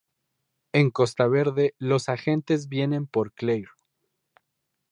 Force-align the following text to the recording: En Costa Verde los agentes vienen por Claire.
En 0.73 0.89
Costa 0.89 1.27
Verde 1.27 1.75
los 1.77 2.09
agentes 2.09 2.69
vienen 2.69 3.05
por 3.05 3.33
Claire. 3.33 3.69